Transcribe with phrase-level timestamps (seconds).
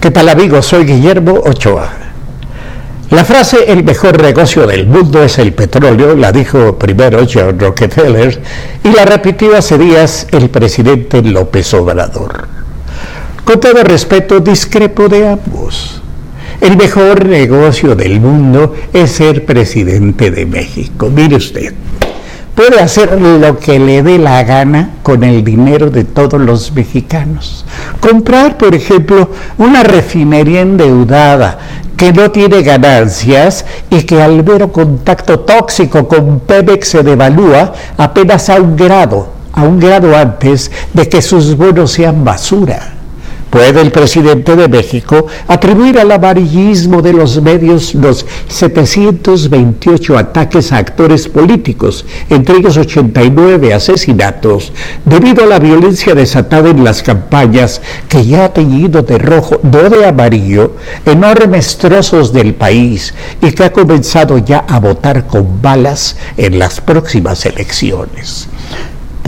[0.00, 0.64] ¿Qué tal amigos?
[0.64, 1.90] Soy Guillermo Ochoa.
[3.10, 8.40] La frase el mejor negocio del mundo es el petróleo la dijo primero John Rockefeller
[8.82, 12.48] y la repitió hace días el presidente López Obrador.
[13.44, 16.00] Con todo respeto, discrepo de ambos.
[16.62, 21.10] El mejor negocio del mundo es ser presidente de México.
[21.10, 21.74] Mire usted,
[22.60, 27.64] puede hacer lo que le dé la gana con el dinero de todos los mexicanos.
[28.00, 31.58] Comprar, por ejemplo, una refinería endeudada
[31.96, 38.50] que no tiene ganancias y que al mero contacto tóxico con Pemex se devalúa apenas
[38.50, 42.99] a un grado, a un grado antes de que sus bonos sean basura.
[43.50, 50.76] ¿Puede el presidente de México atribuir al amarillismo de los medios los 728 ataques a
[50.76, 54.72] actores políticos, entre ellos 89 asesinatos,
[55.04, 59.90] debido a la violencia desatada en las campañas que ya ha teñido de rojo, no
[59.90, 66.16] de amarillo, enormes trozos del país y que ha comenzado ya a votar con balas
[66.36, 68.48] en las próximas elecciones?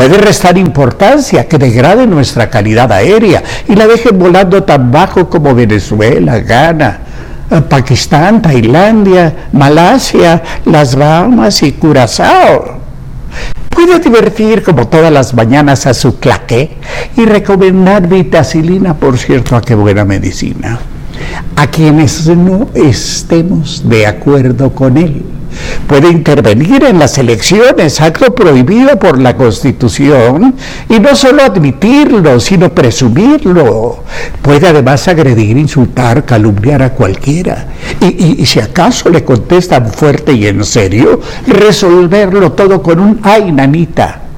[0.00, 5.54] Puede restar importancia que degrade nuestra calidad aérea y la dejen volando tan bajo como
[5.54, 7.00] Venezuela, Ghana,
[7.50, 12.78] eh, Pakistán, Tailandia, Malasia, las Bahamas y Curazao.
[13.68, 16.78] Puede divertir como todas las mañanas a su claque
[17.14, 20.78] y recomendar vitacilina, por cierto, a qué buena medicina,
[21.56, 25.39] a quienes no estemos de acuerdo con él
[25.86, 30.54] puede intervenir en las elecciones, acto prohibido por la Constitución,
[30.88, 34.04] y no solo admitirlo, sino presumirlo.
[34.42, 37.66] Puede además agredir, insultar, calumniar a cualquiera.
[38.00, 44.29] Y, si acaso le contestan fuerte y en serio, resolverlo todo con un ay, nanita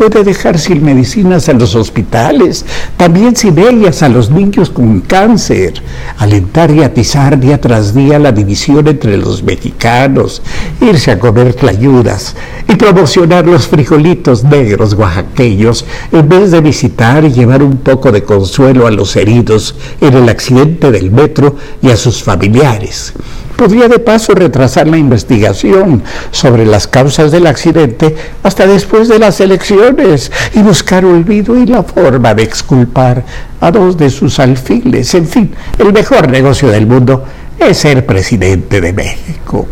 [0.00, 2.64] puede dejar sin medicinas a los hospitales,
[2.96, 5.74] también sin ellas a los niños con cáncer,
[6.16, 10.40] alentar y atizar día tras día la división entre los mexicanos,
[10.80, 12.34] irse a comer tlayudas
[12.66, 18.22] y promocionar los frijolitos negros oaxaqueños en vez de visitar y llevar un poco de
[18.22, 23.12] consuelo a los heridos en el accidente del metro y a sus familiares
[23.60, 29.38] podría de paso retrasar la investigación sobre las causas del accidente hasta después de las
[29.38, 33.22] elecciones y buscar olvido y la forma de exculpar
[33.60, 35.12] a dos de sus alfiles.
[35.14, 37.22] En fin, el mejor negocio del mundo
[37.58, 39.66] es ser presidente de México.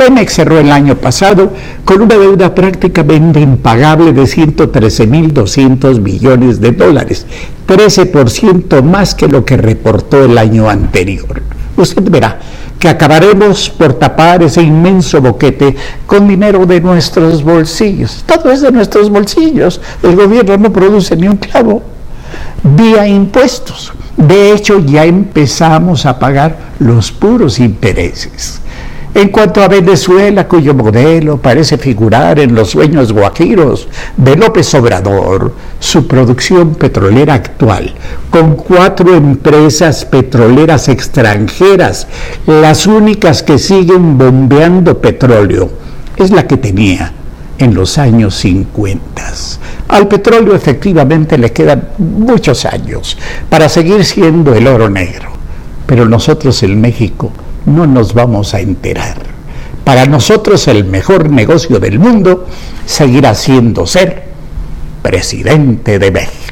[0.00, 1.52] Pemex cerró el año pasado
[1.84, 7.26] con una deuda prácticamente impagable de 113.200 millones de dólares,
[7.68, 11.42] 13% más que lo que reportó el año anterior.
[11.76, 12.40] Usted verá,
[12.80, 15.76] que acabaremos por tapar ese inmenso boquete
[16.06, 18.24] con dinero de nuestros bolsillos.
[18.26, 19.82] Todo es de nuestros bolsillos.
[20.02, 21.82] El gobierno no produce ni un clavo
[22.62, 23.92] vía impuestos.
[24.16, 28.62] De hecho, ya empezamos a pagar los puros intereses.
[29.12, 35.52] En cuanto a Venezuela, cuyo modelo parece figurar en los sueños guajiros de López Obrador,
[35.80, 37.92] su producción petrolera actual,
[38.30, 42.06] con cuatro empresas petroleras extranjeras,
[42.46, 45.70] las únicas que siguen bombeando petróleo,
[46.16, 47.12] es la que tenía
[47.58, 49.22] en los años 50.
[49.88, 53.18] Al petróleo efectivamente le quedan muchos años
[53.48, 55.30] para seguir siendo el oro negro,
[55.84, 57.32] pero nosotros en México
[57.66, 59.16] no nos vamos a enterar.
[59.84, 62.46] Para nosotros el mejor negocio del mundo
[62.86, 64.24] seguirá siendo ser
[65.02, 66.49] presidente de México.